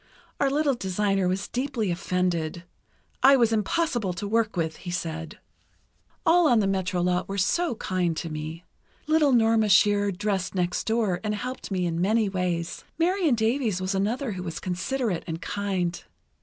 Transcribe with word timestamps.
Our 0.39 0.49
little 0.49 0.73
designer 0.73 1.27
was 1.27 1.47
deeply 1.47 1.91
offended. 1.91 2.63
I 3.21 3.35
was 3.35 3.53
impossible 3.53 4.13
to 4.13 4.27
work 4.27 4.57
with, 4.57 4.77
he 4.77 4.89
said. 4.89 5.37
"All 6.25 6.47
on 6.49 6.59
the 6.59 6.65
Metro 6.65 7.01
lot 7.03 7.29
were 7.29 7.37
so 7.37 7.75
kind 7.75 8.17
to 8.17 8.27
me. 8.31 8.65
Little 9.05 9.31
Norma 9.31 9.69
Shearer 9.69 10.11
dressed 10.11 10.55
next 10.55 10.87
door, 10.87 11.19
and 11.23 11.35
helped 11.35 11.69
me 11.69 11.85
in 11.85 12.01
many 12.01 12.29
ways. 12.29 12.83
Marion 12.97 13.35
Davies 13.35 13.79
was 13.79 13.93
another 13.93 14.31
who 14.31 14.41
was 14.41 14.59
considerate 14.59 15.23
and 15.27 15.39
kind. 15.39 16.03